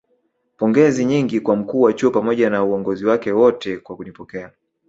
[0.57, 4.51] pongezi nyingi kwa mkuu wa chuo pamoja na uongozi wake wote kwa kunipokea